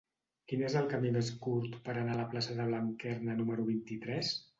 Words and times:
Quin 0.51 0.61
és 0.69 0.75
el 0.79 0.87
camí 0.93 1.11
més 1.17 1.29
curt 1.43 1.75
per 1.89 1.95
anar 1.95 2.13
a 2.15 2.19
la 2.21 2.25
plaça 2.31 2.55
de 2.61 2.65
Blanquerna 2.71 3.37
número 3.43 3.67
vint-i-tres? 3.69 4.33